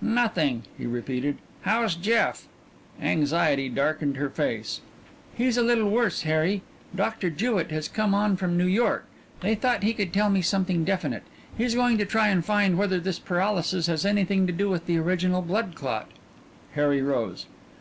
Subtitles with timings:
[0.00, 1.38] "Nothing," he repeated.
[1.62, 2.46] "How's Jeff?"
[3.02, 4.80] Anxiety darkened her face.
[5.34, 6.62] "He's a little worse, Harry.
[6.94, 9.06] Doctor Jewett has come on from New York.
[9.40, 11.24] They thought he could tell me something definite.
[11.56, 14.98] He's going to try and find whether this paralysis has anything to do with the
[14.98, 16.08] original blood clot."
[16.74, 17.46] Harry rose.